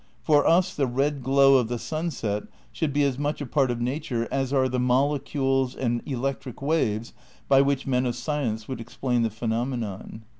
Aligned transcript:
Tor 0.25 0.47
us 0.47 0.73
the 0.73 0.87
red 0.87 1.21
glow 1.21 1.57
of 1.57 1.67
the 1.67 1.75
simset 1.75 2.47
should 2.71 2.91
be 2.91 3.03
as 3.03 3.19
much 3.19 3.39
a 3.39 3.45
part 3.45 3.69
of 3.69 3.79
nature 3.79 4.27
as 4.31 4.51
are 4.51 4.67
the 4.67 4.79
molecules 4.79 5.75
and 5.75 6.01
electric 6.07 6.55
■waves 6.55 7.13
by 7.47 7.61
which 7.61 7.85
men 7.85 8.07
of 8.07 8.15
science 8.15 8.67
would 8.67 8.81
explain 8.81 9.21
the 9.21 9.29
phenomenon." 9.29 10.23